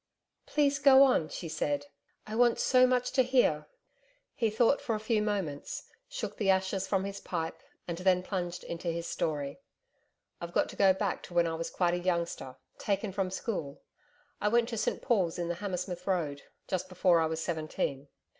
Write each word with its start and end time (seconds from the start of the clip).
'Please 0.47 0.79
go 0.79 1.03
on,' 1.03 1.29
she 1.29 1.47
said, 1.47 1.85
'I 2.25 2.35
want 2.37 2.59
so 2.59 2.87
much 2.87 3.11
to 3.11 3.21
hear.' 3.21 3.67
He 4.33 4.49
thought 4.49 4.81
for 4.81 4.95
a 4.95 4.99
few 4.99 5.21
moments, 5.21 5.89
shook 6.09 6.37
the 6.37 6.49
ashes 6.49 6.87
from 6.87 7.03
his 7.05 7.19
pipe 7.19 7.61
and 7.87 7.99
then 7.99 8.23
plunged 8.23 8.63
into 8.63 8.87
his 8.87 9.05
story. 9.05 9.59
'I've 10.41 10.53
got 10.53 10.69
to 10.69 10.75
go 10.75 10.91
back 10.91 11.21
to 11.21 11.35
when 11.35 11.45
I 11.45 11.53
was 11.53 11.69
quite 11.69 11.93
a 11.93 11.99
youngster 11.99 12.55
taken 12.79 13.11
from 13.11 13.29
school 13.29 13.83
I 14.41 14.47
went 14.47 14.69
to 14.69 14.77
St 14.79 15.03
Paul's 15.03 15.37
in 15.37 15.49
the 15.49 15.55
Hammersmith 15.61 16.07
Road 16.07 16.41
just 16.67 16.89
before 16.89 17.19
I 17.21 17.27
was 17.27 17.39
seventeen. 17.39 18.07